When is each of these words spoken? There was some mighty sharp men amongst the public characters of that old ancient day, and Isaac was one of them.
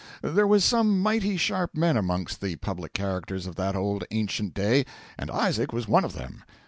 There 0.23 0.47
was 0.47 0.65
some 0.65 0.99
mighty 0.99 1.37
sharp 1.37 1.75
men 1.77 1.95
amongst 1.95 2.41
the 2.41 2.55
public 2.55 2.91
characters 2.93 3.45
of 3.45 3.53
that 3.57 3.75
old 3.75 4.03
ancient 4.09 4.55
day, 4.55 4.83
and 5.15 5.29
Isaac 5.29 5.71
was 5.73 5.87
one 5.87 6.03
of 6.03 6.13
them. 6.13 6.43